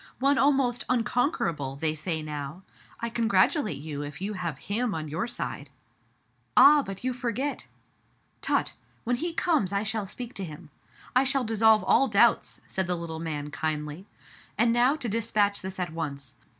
One 0.17 0.39
almost 0.39 0.83
unconquerable, 0.89 1.75
they 1.75 1.93
say 1.93 2.23
now. 2.23 2.63
I 3.01 3.09
congratulate 3.11 3.77
you 3.77 4.01
if 4.01 4.19
you 4.19 4.33
have 4.33 4.57
him 4.57 4.95
on 4.95 5.07
your 5.07 5.27
side." 5.27 5.69
Ah! 6.57 6.81
but 6.81 7.03
you 7.03 7.13
forget!" 7.13 7.67
Tut— 8.41 8.73
when 9.03 9.17
he 9.17 9.31
comes 9.31 9.71
I 9.71 9.83
shall 9.83 10.07
speak 10.07 10.33
to 10.33 10.43
him. 10.43 10.71
I 11.15 11.23
shall 11.23 11.43
dissolve 11.43 11.83
all 11.83 12.07
doubts/* 12.07 12.61
said 12.65 12.87
the 12.87 12.95
little 12.97 13.19
man 13.19 13.51
kindly. 13.51 14.07
"And 14.57 14.73
now 14.73 14.95
to 14.95 15.07
dispatch 15.07 15.61
this 15.61 15.77
at 15.77 15.93
once. 15.93 16.33